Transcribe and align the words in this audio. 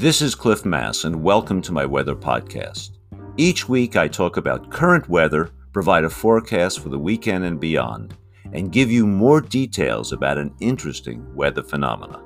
This 0.00 0.22
is 0.22 0.34
Cliff 0.34 0.64
Mass, 0.64 1.04
and 1.04 1.22
welcome 1.22 1.60
to 1.60 1.72
my 1.72 1.84
weather 1.84 2.14
podcast. 2.14 2.92
Each 3.36 3.68
week, 3.68 3.96
I 3.96 4.08
talk 4.08 4.38
about 4.38 4.70
current 4.70 5.06
weather, 5.10 5.50
provide 5.74 6.04
a 6.04 6.08
forecast 6.08 6.80
for 6.80 6.88
the 6.88 6.98
weekend 6.98 7.44
and 7.44 7.60
beyond, 7.60 8.16
and 8.54 8.72
give 8.72 8.90
you 8.90 9.06
more 9.06 9.42
details 9.42 10.12
about 10.12 10.38
an 10.38 10.54
interesting 10.58 11.34
weather 11.34 11.62
phenomena. 11.62 12.22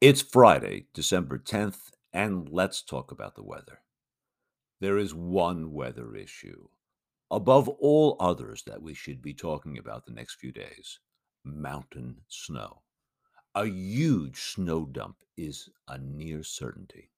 It's 0.00 0.22
Friday, 0.22 0.86
December 0.94 1.38
10th, 1.40 1.90
and 2.12 2.48
let's 2.52 2.82
talk 2.82 3.10
about 3.10 3.34
the 3.34 3.42
weather. 3.42 3.80
There 4.80 4.96
is 4.96 5.12
one 5.12 5.72
weather 5.72 6.14
issue, 6.14 6.68
above 7.30 7.68
all 7.68 8.16
others, 8.20 8.62
that 8.66 8.82
we 8.82 8.94
should 8.94 9.22
be 9.22 9.34
talking 9.34 9.78
about 9.78 10.06
the 10.06 10.12
next 10.12 10.34
few 10.34 10.52
days 10.52 11.00
mountain 11.44 12.20
snow. 12.28 12.82
A 13.54 13.66
huge 13.66 14.40
snow 14.40 14.84
dump 14.84 15.16
is 15.36 15.68
a 15.88 15.96
near 15.98 16.42
certainty. 16.42 17.10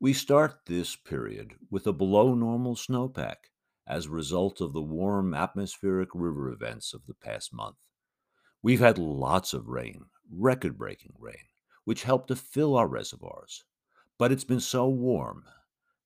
We 0.00 0.12
start 0.12 0.66
this 0.66 0.96
period 0.96 1.54
with 1.70 1.86
a 1.86 1.92
below 1.92 2.34
normal 2.34 2.74
snowpack 2.74 3.36
as 3.86 4.06
a 4.06 4.10
result 4.10 4.60
of 4.60 4.72
the 4.72 4.82
warm 4.82 5.34
atmospheric 5.34 6.08
river 6.14 6.50
events 6.50 6.92
of 6.92 7.06
the 7.06 7.14
past 7.14 7.52
month. 7.52 7.76
We've 8.62 8.80
had 8.80 8.98
lots 8.98 9.52
of 9.52 9.68
rain, 9.68 10.06
record 10.30 10.78
breaking 10.78 11.14
rain, 11.18 11.46
which 11.84 12.04
helped 12.04 12.28
to 12.28 12.36
fill 12.36 12.76
our 12.76 12.88
reservoirs. 12.88 13.64
But 14.18 14.32
it's 14.32 14.44
been 14.44 14.60
so 14.60 14.88
warm 14.88 15.44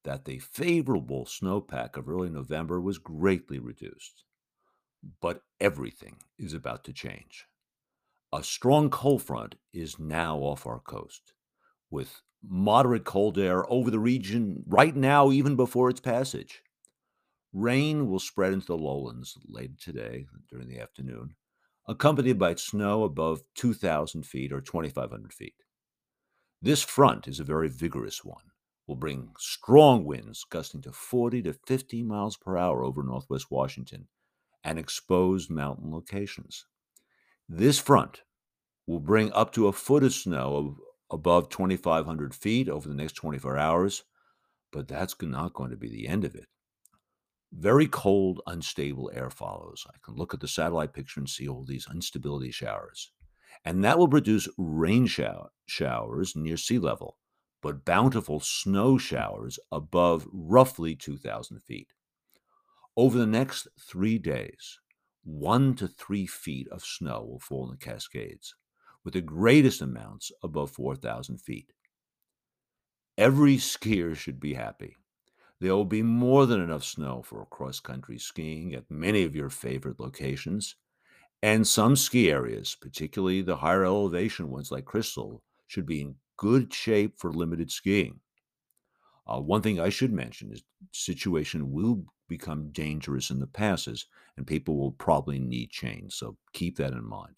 that 0.07 0.25
the 0.25 0.39
favorable 0.39 1.27
snowpack 1.27 1.97
of 1.97 2.09
early 2.09 2.31
November 2.31 2.81
was 2.81 2.97
greatly 2.97 3.59
reduced. 3.59 4.23
But 5.21 5.43
everything 5.61 6.19
is 6.39 6.55
about 6.55 6.85
to 6.85 6.93
change. 6.93 7.47
A 8.33 8.45
strong 8.45 8.89
cold 8.89 9.23
front 9.23 9.57
is 9.73 9.99
now 9.99 10.39
off 10.39 10.65
our 10.65 10.79
coast, 10.79 11.33
with 11.91 12.23
moderate 12.41 13.05
cold 13.05 13.37
air 13.37 13.69
over 13.71 13.91
the 13.91 13.99
region 13.99 14.63
right 14.69 14.95
now, 14.95 15.33
even 15.33 15.57
before 15.57 15.91
its 15.91 16.01
passage. 16.01 16.63
Rain 17.53 18.09
will 18.09 18.21
spread 18.21 18.53
into 18.53 18.67
the 18.67 18.79
lowlands 18.79 19.37
later 19.49 19.75
today 19.81 20.27
during 20.49 20.69
the 20.69 20.79
afternoon, 20.79 21.35
accompanied 21.89 22.39
by 22.39 22.55
snow 22.55 23.03
above 23.03 23.41
2,000 23.57 24.25
feet 24.25 24.53
or 24.53 24.61
2,500 24.61 25.33
feet. 25.33 25.55
This 26.63 26.83
front 26.83 27.27
is 27.27 27.41
a 27.41 27.45
very 27.45 27.69
vigorous 27.69 28.25
one, 28.25 28.53
will 28.87 28.97
bring 28.97 29.31
strong 29.39 30.05
winds 30.05 30.45
gusting 30.49 30.83
to 30.83 30.93
40 30.93 31.43
to 31.43 31.53
50 31.53 32.03
miles 32.03 32.37
per 32.37 32.57
hour 32.57 32.85
over 32.85 33.03
northwest 33.03 33.51
Washington 33.51 34.09
and 34.63 34.79
exposed 34.79 35.51
mountain 35.51 35.91
locations. 35.91 36.67
This 37.49 37.79
front 37.79 38.23
will 38.87 39.01
bring 39.01 39.33
up 39.33 39.53
to 39.53 39.69
a 39.69 39.73
foot 39.73 40.03
of 40.03 40.13
snow 40.13 40.77
above 41.11 41.49
2,500 41.49 42.35
feet 42.35 42.69
over 42.69 42.89
the 42.89 42.95
next 42.95 43.15
24 43.15 43.57
hours, 43.57 44.05
but 44.73 44.89
that's 44.89 45.15
not 45.23 45.55
going 45.55 45.71
to 45.71 45.77
be 45.77 45.89
the 45.89 46.09
end 46.09 46.25
of 46.25 46.35
it. 46.35 46.47
Very 47.53 47.87
cold, 47.87 48.41
unstable 48.47 49.11
air 49.15 49.31
follows. 49.31 49.87
I 49.89 49.97
can 50.05 50.15
look 50.17 50.35
at 50.35 50.41
the 50.41 50.49
satellite 50.49 50.93
picture 50.93 51.21
and 51.21 51.29
see 51.29 51.49
all 51.49 51.65
these 51.65 51.87
instability 51.93 52.51
showers. 52.51 53.13
And 53.65 53.85
that 53.85 53.99
will 53.99 54.09
produce 54.09 54.49
rain 54.59 55.07
shower, 55.07 55.51
showers 55.67 56.37
near 56.37 56.57
sea 56.57 56.79
level, 56.79 57.17
but 57.67 57.85
bountiful 57.85 58.39
snow 58.39 58.97
showers 58.97 59.59
above 59.73 60.25
roughly 60.33 60.95
2,000 60.95 61.59
feet. 61.59 61.89
Over 62.97 63.19
the 63.19 63.27
next 63.27 63.67
three 63.81 64.19
days, 64.19 64.79
one 65.25 65.75
to 65.75 65.89
three 65.89 66.27
feet 66.27 66.69
of 66.69 66.85
snow 66.85 67.25
will 67.25 67.41
fall 67.41 67.65
in 67.65 67.73
the 67.73 67.77
Cascades 67.77 68.55
with 69.03 69.15
the 69.15 69.21
greatest 69.21 69.83
amounts 69.83 70.31
above 70.45 70.71
4,000 70.71 71.39
feet. 71.39 71.73
Every 73.19 73.57
skier 73.57 74.15
should 74.15 74.39
be 74.39 74.55
happy. 74.55 74.95
There 75.61 75.75
will 75.75 75.85
be 75.85 76.05
more 76.05 76.47
than 76.47 76.61
enough 76.61 76.85
snow 76.85 77.21
for 77.25 77.45
cross 77.47 77.81
country 77.81 78.21
skiing 78.21 78.75
at 78.75 78.89
many 78.89 79.25
of 79.25 79.35
your 79.35 79.51
favorite 79.51 79.99
locations. 79.99 80.77
And 81.43 81.67
some 81.67 81.97
ski 81.97 82.31
areas, 82.31 82.77
particularly 82.81 83.43
the 83.43 83.57
higher 83.57 83.85
elevation 83.85 84.53
ones 84.53 84.71
like 84.71 84.85
Crystal, 84.85 85.43
should 85.67 85.85
be 85.87 86.15
good 86.37 86.73
shape 86.73 87.19
for 87.19 87.33
limited 87.33 87.71
skiing. 87.71 88.21
Uh, 89.27 89.41
one 89.41 89.63
thing 89.63 89.81
I 89.81 89.89
should 89.89 90.13
mention 90.13 90.53
is 90.53 90.63
situation 90.93 91.73
will 91.73 92.05
become 92.29 92.71
dangerous 92.71 93.31
in 93.31 93.41
the 93.41 93.47
passes, 93.47 94.07
and 94.37 94.47
people 94.47 94.77
will 94.77 94.93
probably 94.93 95.39
need 95.39 95.71
chains. 95.71 96.15
So 96.15 96.37
keep 96.53 96.77
that 96.77 96.93
in 96.93 97.05
mind. 97.05 97.35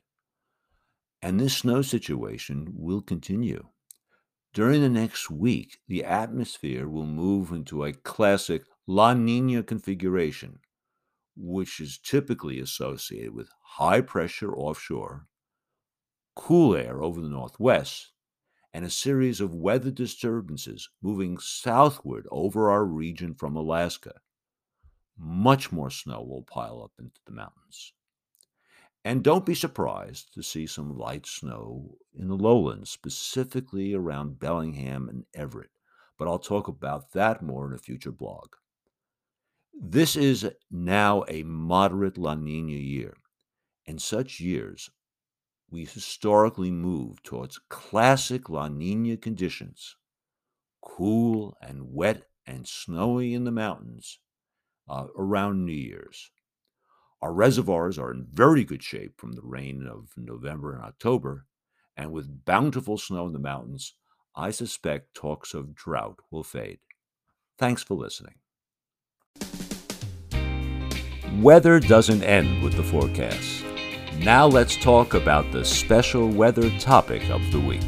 And 1.22 1.40
this 1.40 1.56
snow 1.56 1.82
situation 1.82 2.68
will 2.74 3.00
continue. 3.00 3.66
During 4.54 4.80
the 4.80 4.88
next 4.88 5.30
week, 5.30 5.78
the 5.88 6.04
atmosphere 6.04 6.88
will 6.88 7.06
move 7.06 7.52
into 7.52 7.84
a 7.84 7.92
classic 7.92 8.62
La 8.86 9.14
Nina 9.14 9.62
configuration, 9.62 10.60
which 11.36 11.80
is 11.80 11.98
typically 11.98 12.58
associated 12.60 13.34
with 13.34 13.50
high 13.62 14.00
pressure 14.00 14.54
offshore, 14.54 15.26
cool 16.34 16.74
air 16.74 17.02
over 17.02 17.20
the 17.20 17.28
northwest, 17.28 18.12
and 18.78 18.86
a 18.86 18.90
series 18.90 19.40
of 19.40 19.52
weather 19.52 19.90
disturbances 19.90 20.88
moving 21.02 21.36
southward 21.36 22.28
over 22.30 22.70
our 22.70 22.84
region 22.84 23.34
from 23.34 23.56
Alaska. 23.56 24.12
Much 25.18 25.72
more 25.72 25.90
snow 25.90 26.22
will 26.22 26.44
pile 26.44 26.80
up 26.84 26.92
into 26.96 27.20
the 27.26 27.32
mountains. 27.32 27.92
And 29.04 29.24
don't 29.24 29.44
be 29.44 29.56
surprised 29.56 30.32
to 30.34 30.44
see 30.44 30.68
some 30.68 30.96
light 30.96 31.26
snow 31.26 31.98
in 32.14 32.28
the 32.28 32.36
lowlands, 32.36 32.88
specifically 32.88 33.94
around 33.94 34.38
Bellingham 34.38 35.08
and 35.08 35.24
Everett. 35.34 35.72
But 36.16 36.28
I'll 36.28 36.38
talk 36.38 36.68
about 36.68 37.10
that 37.14 37.42
more 37.42 37.66
in 37.66 37.74
a 37.74 37.78
future 37.78 38.12
blog. 38.12 38.54
This 39.74 40.14
is 40.14 40.48
now 40.70 41.24
a 41.26 41.42
moderate 41.42 42.16
La 42.16 42.36
Nina 42.36 42.70
year. 42.70 43.16
and 43.88 44.00
such 44.00 44.38
years, 44.38 44.88
we 45.70 45.84
historically 45.84 46.70
move 46.70 47.22
towards 47.22 47.60
classic 47.68 48.48
La 48.48 48.68
Nina 48.68 49.16
conditions 49.16 49.96
cool 50.80 51.56
and 51.60 51.92
wet 51.92 52.24
and 52.46 52.66
snowy 52.66 53.34
in 53.34 53.44
the 53.44 53.52
mountains 53.52 54.18
uh, 54.88 55.06
around 55.16 55.64
New 55.64 55.72
Year's. 55.72 56.30
Our 57.20 57.32
reservoirs 57.32 57.98
are 57.98 58.12
in 58.12 58.26
very 58.30 58.64
good 58.64 58.82
shape 58.82 59.20
from 59.20 59.32
the 59.32 59.42
rain 59.42 59.86
of 59.86 60.10
November 60.16 60.72
and 60.74 60.82
October, 60.82 61.46
and 61.96 62.12
with 62.12 62.44
bountiful 62.44 62.96
snow 62.96 63.26
in 63.26 63.32
the 63.32 63.38
mountains, 63.38 63.94
I 64.34 64.50
suspect 64.50 65.14
talks 65.14 65.52
of 65.52 65.74
drought 65.74 66.20
will 66.30 66.44
fade. 66.44 66.78
Thanks 67.58 67.82
for 67.82 67.94
listening. 67.94 68.36
Weather 71.42 71.80
doesn't 71.80 72.22
end 72.22 72.62
with 72.62 72.74
the 72.74 72.82
forecast. 72.82 73.64
Now 74.20 74.48
let's 74.48 74.76
talk 74.76 75.14
about 75.14 75.52
the 75.52 75.64
special 75.64 76.28
weather 76.28 76.76
topic 76.80 77.30
of 77.30 77.52
the 77.52 77.60
week. 77.60 77.84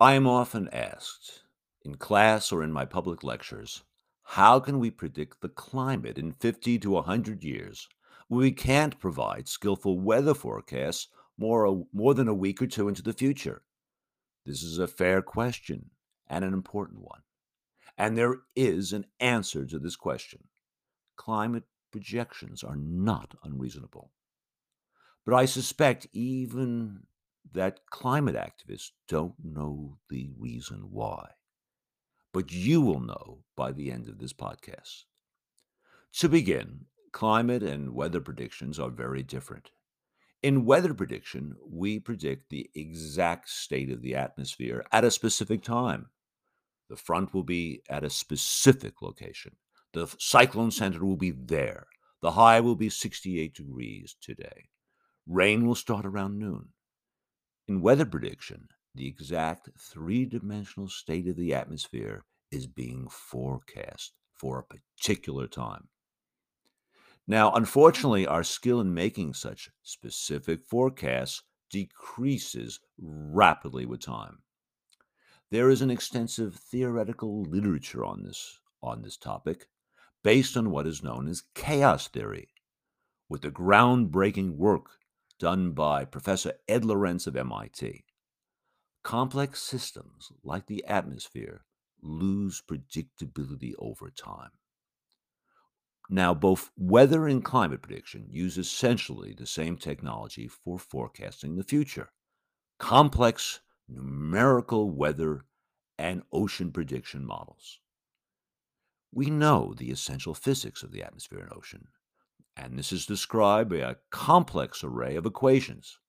I 0.00 0.14
am 0.14 0.26
often 0.26 0.68
asked, 0.72 1.44
in 1.84 1.94
class 1.94 2.50
or 2.50 2.64
in 2.64 2.72
my 2.72 2.84
public 2.84 3.22
lectures, 3.22 3.84
how 4.24 4.58
can 4.58 4.80
we 4.80 4.90
predict 4.90 5.42
the 5.42 5.48
climate 5.48 6.18
in 6.18 6.32
50 6.32 6.80
to 6.80 6.90
100 6.90 7.44
years 7.44 7.88
when 8.26 8.40
we 8.40 8.50
can't 8.50 8.98
provide 8.98 9.46
skillful 9.46 10.00
weather 10.00 10.34
forecasts 10.34 11.06
more, 11.38 11.86
more 11.92 12.14
than 12.14 12.26
a 12.26 12.34
week 12.34 12.60
or 12.60 12.66
two 12.66 12.88
into 12.88 13.02
the 13.02 13.12
future? 13.12 13.62
This 14.44 14.64
is 14.64 14.80
a 14.80 14.88
fair 14.88 15.22
question 15.22 15.90
and 16.26 16.44
an 16.44 16.52
important 16.52 17.02
one. 17.02 17.20
And 17.96 18.18
there 18.18 18.38
is 18.56 18.92
an 18.92 19.06
answer 19.20 19.64
to 19.66 19.78
this 19.78 19.94
question. 19.94 20.48
Climate 21.16 21.64
projections 21.90 22.62
are 22.62 22.76
not 22.76 23.34
unreasonable. 23.44 24.12
But 25.24 25.34
I 25.34 25.44
suspect 25.46 26.06
even 26.12 27.04
that 27.52 27.86
climate 27.90 28.36
activists 28.36 28.90
don't 29.08 29.34
know 29.42 29.98
the 30.10 30.30
reason 30.38 30.88
why 30.90 31.30
but 32.34 32.50
you 32.52 32.80
will 32.80 33.00
know 33.00 33.44
by 33.56 33.70
the 33.70 33.90
end 33.90 34.08
of 34.08 34.18
this 34.18 34.32
podcast. 34.32 35.04
To 36.14 36.28
begin, 36.28 36.86
climate 37.12 37.62
and 37.62 37.94
weather 37.94 38.20
predictions 38.20 38.78
are 38.78 38.90
very 38.90 39.22
different. 39.22 39.70
In 40.42 40.66
weather 40.66 40.92
prediction, 40.92 41.54
we 41.64 42.00
predict 42.00 42.50
the 42.50 42.68
exact 42.74 43.48
state 43.48 43.90
of 43.90 44.02
the 44.02 44.16
atmosphere 44.16 44.84
at 44.90 45.04
a 45.04 45.12
specific 45.12 45.62
time. 45.62 46.08
The 46.90 46.96
front 46.96 47.32
will 47.32 47.44
be 47.44 47.82
at 47.88 48.04
a 48.04 48.10
specific 48.10 49.00
location. 49.00 49.56
The 49.94 50.12
cyclone 50.18 50.72
center 50.72 51.04
will 51.04 51.16
be 51.16 51.30
there. 51.30 51.86
The 52.20 52.32
high 52.32 52.58
will 52.58 52.74
be 52.74 52.88
68 52.88 53.54
degrees 53.54 54.16
today. 54.20 54.70
Rain 55.24 55.64
will 55.64 55.76
start 55.76 56.04
around 56.04 56.36
noon. 56.36 56.70
In 57.68 57.80
weather 57.80 58.04
prediction, 58.04 58.66
the 58.92 59.06
exact 59.06 59.68
three 59.78 60.24
dimensional 60.24 60.88
state 60.88 61.28
of 61.28 61.36
the 61.36 61.54
atmosphere 61.54 62.24
is 62.50 62.66
being 62.66 63.06
forecast 63.08 64.14
for 64.32 64.58
a 64.58 64.64
particular 64.64 65.46
time. 65.46 65.86
Now, 67.28 67.52
unfortunately, 67.52 68.26
our 68.26 68.42
skill 68.42 68.80
in 68.80 68.94
making 68.94 69.34
such 69.34 69.70
specific 69.84 70.64
forecasts 70.64 71.44
decreases 71.70 72.80
rapidly 72.98 73.86
with 73.86 74.00
time. 74.00 74.38
There 75.52 75.70
is 75.70 75.82
an 75.82 75.90
extensive 75.90 76.56
theoretical 76.56 77.42
literature 77.44 78.04
on 78.04 78.24
this, 78.24 78.58
on 78.82 79.02
this 79.02 79.16
topic 79.16 79.68
based 80.24 80.56
on 80.56 80.70
what 80.70 80.86
is 80.86 81.02
known 81.02 81.28
as 81.28 81.44
chaos 81.54 82.08
theory, 82.08 82.48
with 83.28 83.42
the 83.42 83.50
groundbreaking 83.50 84.56
work 84.56 84.86
done 85.38 85.72
by 85.72 86.04
Professor 86.04 86.54
Ed 86.66 86.84
Lorenz 86.84 87.26
of 87.26 87.36
MIT. 87.36 88.04
Complex 89.04 89.62
systems 89.62 90.32
like 90.42 90.66
the 90.66 90.84
atmosphere 90.86 91.64
lose 92.02 92.62
predictability 92.62 93.72
over 93.78 94.10
time. 94.10 94.50
Now, 96.08 96.32
both 96.34 96.70
weather 96.76 97.26
and 97.26 97.44
climate 97.44 97.82
prediction 97.82 98.26
use 98.30 98.56
essentially 98.58 99.34
the 99.34 99.46
same 99.46 99.76
technology 99.76 100.48
for 100.48 100.78
forecasting 100.78 101.56
the 101.56 101.64
future 101.64 102.10
complex 102.78 103.60
numerical 103.88 104.90
weather 104.90 105.44
and 105.98 106.22
ocean 106.32 106.72
prediction 106.72 107.24
models. 107.24 107.78
We 109.16 109.30
know 109.30 109.74
the 109.76 109.92
essential 109.92 110.34
physics 110.34 110.82
of 110.82 110.90
the 110.90 111.04
atmosphere 111.04 111.38
and 111.38 111.52
ocean, 111.52 111.86
and 112.56 112.76
this 112.76 112.90
is 112.90 113.06
described 113.06 113.70
by 113.70 113.76
a 113.76 113.94
complex 114.10 114.82
array 114.82 115.14
of 115.14 115.24
equations. 115.24 116.00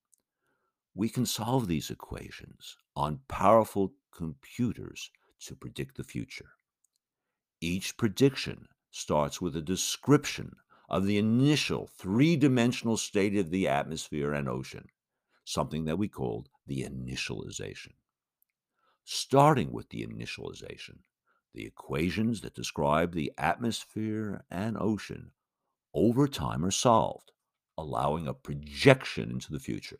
We 0.95 1.09
can 1.09 1.27
solve 1.27 1.67
these 1.67 1.91
equations 1.91 2.75
on 2.95 3.19
powerful 3.27 3.93
computers 4.11 5.11
to 5.41 5.55
predict 5.55 5.97
the 5.97 6.03
future. 6.03 6.53
Each 7.61 7.95
prediction 7.95 8.69
starts 8.89 9.39
with 9.39 9.55
a 9.55 9.61
description 9.61 10.55
of 10.89 11.05
the 11.05 11.19
initial 11.19 11.87
three 11.99 12.35
dimensional 12.35 12.97
state 12.97 13.37
of 13.37 13.51
the 13.51 13.67
atmosphere 13.67 14.33
and 14.33 14.49
ocean, 14.49 14.87
something 15.43 15.85
that 15.85 15.99
we 15.99 16.07
called 16.07 16.49
the 16.65 16.81
initialization. 16.81 17.93
Starting 19.03 19.71
with 19.71 19.89
the 19.89 20.03
initialization, 20.03 21.01
the 21.55 21.65
equations 21.65 22.41
that 22.41 22.53
describe 22.53 23.13
the 23.13 23.31
atmosphere 23.37 24.43
and 24.51 24.77
ocean 24.77 25.31
over 25.93 26.27
time 26.27 26.65
are 26.65 26.71
solved, 26.71 27.31
allowing 27.77 28.27
a 28.27 28.33
projection 28.33 29.31
into 29.31 29.51
the 29.51 29.59
future. 29.59 29.97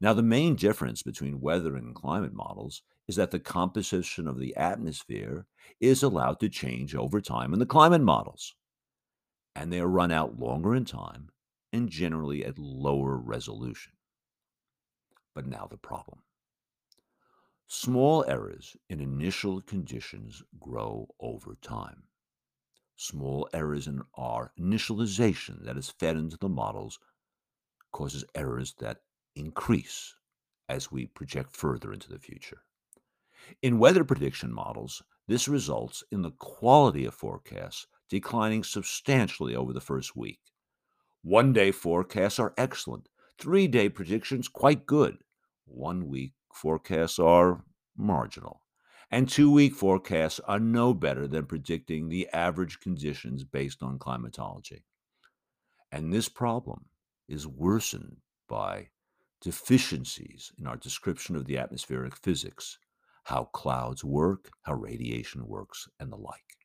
Now, 0.00 0.14
the 0.14 0.22
main 0.22 0.56
difference 0.56 1.02
between 1.02 1.40
weather 1.40 1.76
and 1.76 1.94
climate 1.94 2.32
models 2.32 2.82
is 3.06 3.16
that 3.16 3.30
the 3.30 3.38
composition 3.38 4.26
of 4.26 4.38
the 4.38 4.56
atmosphere 4.56 5.46
is 5.80 6.02
allowed 6.02 6.40
to 6.40 6.48
change 6.48 6.94
over 6.94 7.20
time 7.20 7.52
in 7.52 7.58
the 7.58 7.66
climate 7.66 8.02
models, 8.02 8.54
and 9.54 9.72
they 9.72 9.80
are 9.80 9.86
run 9.86 10.10
out 10.10 10.38
longer 10.38 10.74
in 10.74 10.84
time 10.84 11.28
and 11.72 11.88
generally 11.88 12.44
at 12.44 12.58
lower 12.58 13.16
resolution. 13.16 13.92
But 15.34 15.46
now 15.46 15.66
the 15.70 15.76
problem. 15.76 16.20
Small 17.68 18.24
errors 18.28 18.76
in 18.88 19.00
initial 19.00 19.60
conditions 19.60 20.44
grow 20.60 21.08
over 21.18 21.56
time. 21.60 22.04
Small 22.94 23.48
errors 23.52 23.88
in 23.88 24.02
our 24.14 24.52
initialization 24.56 25.64
that 25.64 25.76
is 25.76 25.90
fed 25.90 26.16
into 26.16 26.36
the 26.36 26.48
models 26.48 27.00
causes 27.90 28.24
errors 28.36 28.74
that 28.78 28.98
increase 29.34 30.14
as 30.68 30.92
we 30.92 31.06
project 31.06 31.56
further 31.56 31.92
into 31.92 32.08
the 32.08 32.20
future. 32.20 32.62
In 33.62 33.80
weather 33.80 34.04
prediction 34.04 34.52
models, 34.52 35.02
this 35.26 35.48
results 35.48 36.04
in 36.12 36.22
the 36.22 36.30
quality 36.30 37.04
of 37.04 37.14
forecasts 37.14 37.88
declining 38.08 38.62
substantially 38.62 39.56
over 39.56 39.72
the 39.72 39.80
first 39.80 40.14
week. 40.14 40.40
One 41.22 41.52
day 41.52 41.72
forecasts 41.72 42.38
are 42.38 42.54
excellent, 42.56 43.08
three 43.38 43.66
day 43.66 43.88
predictions 43.88 44.46
quite 44.46 44.86
good, 44.86 45.18
one 45.64 46.06
week 46.06 46.32
forecasts 46.56 47.18
are 47.18 47.64
marginal, 47.96 48.62
and 49.10 49.28
two 49.28 49.50
week 49.50 49.74
forecasts 49.74 50.40
are 50.40 50.58
no 50.58 50.92
better 50.94 51.28
than 51.28 51.46
predicting 51.46 52.08
the 52.08 52.28
average 52.32 52.80
conditions 52.80 53.44
based 53.44 53.82
on 53.82 53.98
climatology. 53.98 54.84
And 55.92 56.12
this 56.12 56.28
problem 56.28 56.86
is 57.28 57.46
worsened 57.46 58.16
by 58.48 58.88
deficiencies 59.40 60.52
in 60.58 60.66
our 60.66 60.76
description 60.76 61.36
of 61.36 61.46
the 61.46 61.58
atmospheric 61.58 62.16
physics, 62.16 62.78
how 63.24 63.44
clouds 63.44 64.02
work, 64.02 64.50
how 64.62 64.74
radiation 64.74 65.46
works, 65.46 65.88
and 66.00 66.10
the 66.10 66.16
like. 66.16 66.56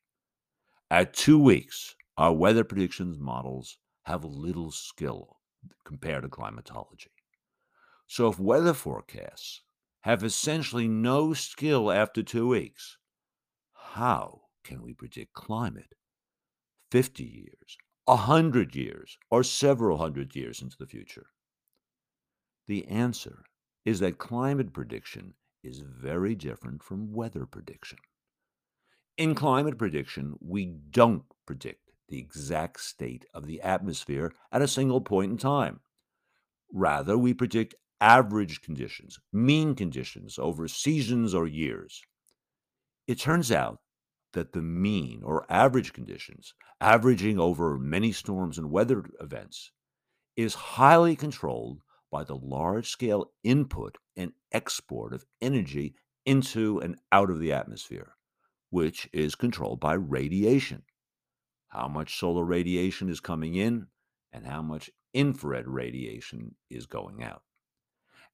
At 0.90 1.14
two 1.14 1.38
weeks, 1.38 1.96
our 2.16 2.32
weather 2.32 2.64
predictions 2.64 3.18
models 3.18 3.78
have 4.04 4.24
little 4.24 4.70
skill 4.70 5.38
compared 5.84 6.22
to 6.24 6.28
climatology. 6.28 7.10
So, 8.06 8.28
if 8.28 8.38
weather 8.38 8.74
forecasts 8.74 9.62
have 10.02 10.22
essentially 10.22 10.88
no 10.88 11.32
skill 11.32 11.90
after 11.90 12.22
two 12.22 12.48
weeks, 12.48 12.98
how 13.72 14.42
can 14.64 14.82
we 14.82 14.94
predict 14.94 15.32
climate 15.32 15.94
50 16.90 17.24
years, 17.24 17.76
100 18.04 18.74
years, 18.74 19.18
or 19.30 19.42
several 19.42 19.98
hundred 19.98 20.34
years 20.34 20.60
into 20.60 20.76
the 20.76 20.86
future? 20.86 21.26
The 22.66 22.86
answer 22.86 23.44
is 23.84 24.00
that 24.00 24.18
climate 24.18 24.72
prediction 24.72 25.34
is 25.62 25.80
very 25.80 26.34
different 26.34 26.82
from 26.82 27.12
weather 27.12 27.46
prediction. 27.46 27.98
In 29.16 29.34
climate 29.34 29.78
prediction, 29.78 30.36
we 30.40 30.66
don't 30.66 31.24
predict 31.46 31.90
the 32.08 32.18
exact 32.18 32.80
state 32.80 33.24
of 33.32 33.46
the 33.46 33.60
atmosphere 33.60 34.32
at 34.50 34.62
a 34.62 34.68
single 34.68 35.00
point 35.00 35.32
in 35.32 35.38
time. 35.38 35.80
Rather, 36.72 37.16
we 37.18 37.34
predict 37.34 37.74
average 38.02 38.60
conditions, 38.62 39.20
mean 39.32 39.76
conditions 39.76 40.36
over 40.36 40.66
seasons 40.66 41.34
or 41.34 41.46
years. 41.46 42.02
It 43.06 43.20
turns 43.20 43.52
out 43.52 43.78
that 44.32 44.52
the 44.52 44.60
mean 44.60 45.22
or 45.22 45.46
average 45.48 45.92
conditions, 45.92 46.52
averaging 46.80 47.38
over 47.38 47.78
many 47.78 48.10
storms 48.10 48.58
and 48.58 48.72
weather 48.72 49.04
events, 49.20 49.70
is 50.36 50.54
highly 50.54 51.14
controlled 51.14 51.82
by 52.10 52.24
the 52.24 52.34
large 52.34 52.88
scale 52.88 53.30
input 53.44 53.96
and 54.16 54.32
export 54.50 55.12
of 55.12 55.24
energy 55.40 55.94
into 56.26 56.80
and 56.80 56.96
out 57.12 57.30
of 57.30 57.38
the 57.38 57.52
atmosphere, 57.52 58.14
which 58.70 59.08
is 59.12 59.36
controlled 59.36 59.78
by 59.78 59.94
radiation. 59.94 60.82
How 61.68 61.86
much 61.86 62.18
solar 62.18 62.44
radiation 62.44 63.08
is 63.08 63.20
coming 63.20 63.54
in 63.54 63.86
and 64.32 64.44
how 64.44 64.60
much 64.60 64.90
infrared 65.14 65.68
radiation 65.68 66.56
is 66.68 66.86
going 66.86 67.22
out. 67.22 67.42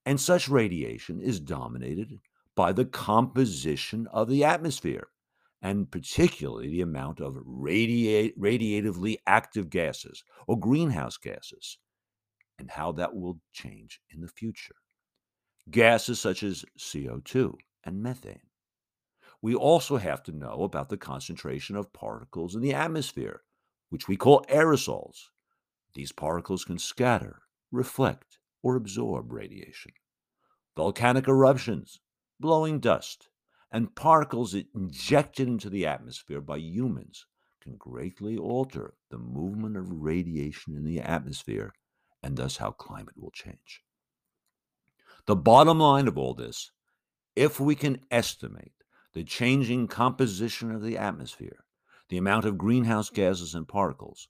And 0.05 0.19
such 0.19 0.49
radiation 0.49 1.19
is 1.21 1.39
dominated 1.39 2.19
by 2.55 2.71
the 2.71 2.85
composition 2.85 4.07
of 4.07 4.29
the 4.29 4.43
atmosphere, 4.43 5.09
and 5.61 5.89
particularly 5.91 6.69
the 6.69 6.81
amount 6.81 7.19
of 7.19 7.37
radiate, 7.45 8.39
radiatively 8.39 9.17
active 9.27 9.69
gases 9.69 10.23
or 10.47 10.59
greenhouse 10.59 11.17
gases 11.17 11.77
and 12.59 12.69
how 12.69 12.91
that 12.91 13.15
will 13.15 13.39
change 13.53 14.01
in 14.09 14.21
the 14.21 14.27
future. 14.27 14.75
Gases 15.71 16.19
such 16.19 16.43
as 16.43 16.65
CO2 16.77 17.53
and 17.85 18.03
methane. 18.03 18.41
We 19.41 19.55
also 19.55 19.97
have 19.97 20.21
to 20.23 20.33
know 20.33 20.63
about 20.63 20.89
the 20.89 20.97
concentration 20.97 21.75
of 21.77 21.93
particles 21.93 22.55
in 22.55 22.61
the 22.61 22.73
atmosphere, 22.73 23.43
which 23.89 24.07
we 24.07 24.17
call 24.17 24.45
aerosols. 24.49 25.29
These 25.93 26.11
particles 26.11 26.65
can 26.65 26.77
scatter, 26.77 27.43
reflect, 27.71 28.38
or 28.61 28.75
absorb 28.75 29.31
radiation. 29.31 29.91
Volcanic 30.75 31.27
eruptions, 31.27 31.99
blowing 32.39 32.79
dust, 32.79 33.29
and 33.71 33.95
particles 33.95 34.53
injected 34.53 35.47
into 35.47 35.69
the 35.69 35.85
atmosphere 35.85 36.41
by 36.41 36.57
humans 36.57 37.25
can 37.61 37.75
greatly 37.75 38.37
alter 38.37 38.93
the 39.09 39.17
movement 39.17 39.75
of 39.75 39.91
radiation 39.91 40.75
in 40.75 40.85
the 40.85 40.99
atmosphere 40.99 41.73
and 42.23 42.37
thus 42.37 42.57
how 42.57 42.71
climate 42.71 43.17
will 43.17 43.31
change. 43.31 43.83
The 45.25 45.35
bottom 45.35 45.79
line 45.79 46.07
of 46.07 46.17
all 46.17 46.33
this 46.33 46.71
if 47.35 47.59
we 47.59 47.75
can 47.75 48.01
estimate 48.09 48.73
the 49.13 49.23
changing 49.23 49.87
composition 49.87 50.71
of 50.71 50.81
the 50.81 50.97
atmosphere, 50.97 51.63
the 52.09 52.17
amount 52.17 52.45
of 52.45 52.57
greenhouse 52.57 53.09
gases 53.09 53.55
and 53.55 53.67
particles, 53.67 54.27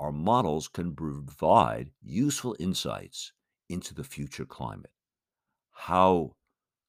our 0.00 0.12
models 0.12 0.68
can 0.68 0.94
provide 0.94 1.90
useful 2.02 2.56
insights 2.58 3.32
into 3.68 3.94
the 3.94 4.04
future 4.04 4.44
climate, 4.44 4.92
how 5.72 6.36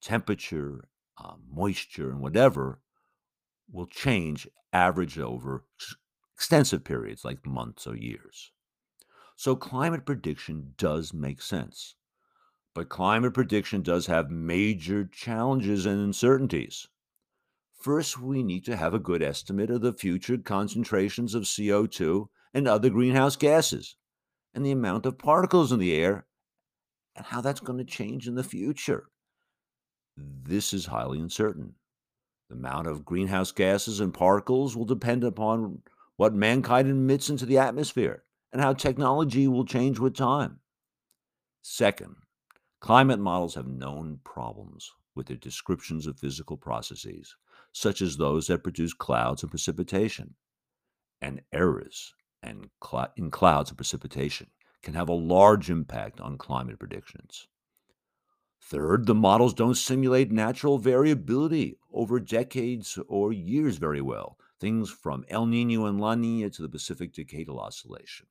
temperature, 0.01 0.87
uh, 1.17 1.35
moisture, 1.49 2.09
and 2.09 2.21
whatever 2.21 2.79
will 3.71 3.87
change 3.87 4.47
average 4.73 5.17
over 5.17 5.65
extensive 6.35 6.83
periods 6.83 7.23
like 7.23 7.45
months 7.45 7.87
or 7.87 7.95
years. 7.95 8.51
So 9.35 9.55
climate 9.55 10.05
prediction 10.05 10.73
does 10.77 11.13
make 11.13 11.41
sense. 11.41 11.95
But 12.73 12.89
climate 12.89 13.33
prediction 13.33 13.81
does 13.81 14.07
have 14.07 14.29
major 14.29 15.05
challenges 15.05 15.85
and 15.85 15.99
uncertainties. 15.99 16.87
First, 17.79 18.19
we 18.19 18.43
need 18.43 18.65
to 18.65 18.75
have 18.75 18.93
a 18.93 18.99
good 18.99 19.21
estimate 19.21 19.69
of 19.69 19.81
the 19.81 19.93
future 19.93 20.37
concentrations 20.37 21.35
of 21.35 21.43
CO2 21.43 22.27
and 22.53 22.67
other 22.67 22.89
greenhouse 22.89 23.35
gases, 23.35 23.95
and 24.53 24.65
the 24.65 24.71
amount 24.71 25.05
of 25.05 25.17
particles 25.17 25.71
in 25.71 25.79
the 25.79 25.93
air, 25.93 26.25
and 27.15 27.25
how 27.25 27.41
that's 27.41 27.59
going 27.59 27.77
to 27.79 27.85
change 27.85 28.27
in 28.27 28.35
the 28.35 28.43
future. 28.43 29.07
This 30.17 30.73
is 30.73 30.85
highly 30.85 31.19
uncertain. 31.19 31.75
The 32.49 32.55
amount 32.55 32.87
of 32.87 33.05
greenhouse 33.05 33.51
gases 33.51 33.99
and 33.99 34.13
particles 34.13 34.75
will 34.75 34.85
depend 34.85 35.23
upon 35.23 35.81
what 36.17 36.33
mankind 36.33 36.89
emits 36.89 37.29
into 37.29 37.45
the 37.45 37.57
atmosphere 37.57 38.23
and 38.53 38.61
how 38.61 38.73
technology 38.73 39.47
will 39.47 39.65
change 39.65 39.99
with 39.99 40.15
time. 40.15 40.59
Second, 41.61 42.15
climate 42.79 43.19
models 43.19 43.55
have 43.55 43.67
known 43.67 44.19
problems 44.23 44.91
with 45.15 45.27
their 45.27 45.37
descriptions 45.37 46.05
of 46.07 46.19
physical 46.19 46.55
processes, 46.55 47.35
such 47.71 48.01
as 48.01 48.17
those 48.17 48.47
that 48.47 48.63
produce 48.63 48.93
clouds 48.93 49.41
and 49.41 49.49
precipitation. 49.49 50.35
And 51.21 51.41
errors 51.51 52.13
and 52.43 52.69
in 53.17 53.31
clouds 53.31 53.69
and 53.71 53.77
precipitation 53.77 54.47
can 54.85 54.93
have 54.93 55.09
a 55.09 55.13
large 55.13 55.71
impact 55.71 56.21
on 56.21 56.37
climate 56.37 56.77
predictions. 56.77 57.47
Third, 58.61 59.07
the 59.07 59.15
models 59.15 59.55
don't 59.55 59.75
simulate 59.75 60.31
natural 60.31 60.77
variability 60.77 61.77
over 61.91 62.19
decades 62.19 62.97
or 63.07 63.33
years 63.33 63.77
very 63.77 63.99
well, 63.99 64.37
things 64.59 64.91
from 64.91 65.25
El 65.27 65.47
Nino 65.47 65.85
and 65.85 65.99
La 65.99 66.13
Nina 66.13 66.51
to 66.51 66.61
the 66.61 66.69
Pacific 66.69 67.13
Decadal 67.13 67.59
Oscillation. 67.59 68.27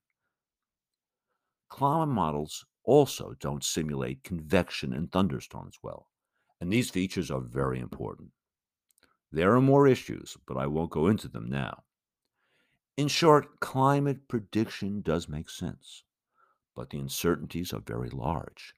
Climate 1.68 2.14
models 2.14 2.64
also 2.84 3.34
don't 3.40 3.64
simulate 3.64 4.23
convection 4.23 4.92
and 4.92 5.11
thunderstorms 5.11 5.78
well, 5.82 6.08
and 6.61 6.73
these 6.73 6.88
features 6.88 7.32
are 7.32 7.40
very 7.40 7.80
important. 7.80 8.30
There 9.32 9.56
are 9.56 9.61
more 9.61 9.88
issues, 9.88 10.37
but 10.46 10.56
I 10.56 10.68
won't 10.68 10.90
go 10.90 11.08
into 11.08 11.26
them 11.26 11.49
now. 11.49 11.82
In 12.96 13.08
short, 13.08 13.58
climate 13.58 14.28
prediction 14.28 15.00
does 15.00 15.28
make 15.28 15.50
sense, 15.50 16.03
but 16.75 16.90
the 16.90 16.99
uncertainties 16.99 17.73
are 17.73 17.81
very 17.81 18.11
large 18.11 18.75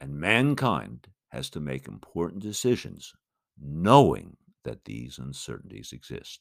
and 0.00 0.18
mankind 0.18 1.08
has 1.28 1.50
to 1.50 1.60
make 1.60 1.88
important 1.88 2.42
decisions 2.42 3.14
knowing 3.60 4.36
that 4.64 4.84
these 4.84 5.18
uncertainties 5.18 5.92
exist. 5.92 6.40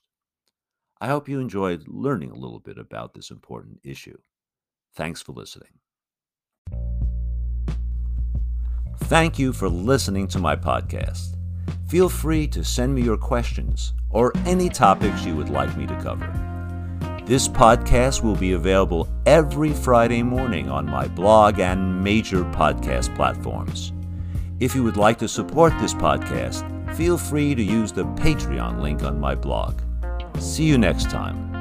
I 0.99 1.07
hope 1.07 1.29
you 1.29 1.39
enjoyed 1.39 1.87
learning 1.87 2.31
a 2.31 2.37
little 2.37 2.59
bit 2.59 2.77
about 2.77 3.13
this 3.13 3.29
important 3.29 3.79
issue. 3.83 4.17
Thanks 4.95 5.21
for 5.21 5.33
listening. 5.33 5.79
Thank 8.97 9.37
you 9.37 9.53
for 9.53 9.69
listening 9.69 10.27
to 10.29 10.39
my 10.39 10.55
podcast. 10.55 11.35
Feel 11.87 12.09
free 12.09 12.47
to 12.47 12.63
send 12.63 12.95
me 12.95 13.01
your 13.01 13.17
questions 13.17 13.93
or 14.09 14.31
any 14.45 14.69
topics 14.69 15.25
you 15.25 15.35
would 15.35 15.49
like 15.49 15.75
me 15.77 15.85
to 15.85 15.95
cover. 16.01 16.44
This 17.25 17.47
podcast 17.47 18.21
will 18.21 18.35
be 18.35 18.51
available 18.51 19.07
every 19.25 19.73
Friday 19.73 20.21
morning 20.21 20.69
on 20.69 20.85
my 20.85 21.07
blog 21.07 21.59
and 21.59 22.03
major 22.03 22.43
podcast 22.43 23.15
platforms. 23.15 23.93
If 24.59 24.75
you 24.75 24.83
would 24.83 24.95
like 24.95 25.17
to 25.19 25.27
support 25.27 25.73
this 25.81 25.95
podcast, 25.95 26.63
feel 26.95 27.17
free 27.17 27.55
to 27.55 27.63
use 27.63 27.91
the 27.91 28.05
Patreon 28.05 28.79
link 28.79 29.01
on 29.01 29.19
my 29.19 29.33
blog. 29.33 29.81
See 30.37 30.65
you 30.65 30.77
next 30.77 31.09
time. 31.09 31.54